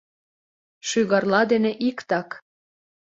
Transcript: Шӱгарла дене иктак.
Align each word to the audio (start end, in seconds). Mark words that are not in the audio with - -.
Шӱгарла 0.87 1.41
дене 1.51 1.71
иктак. 1.89 2.29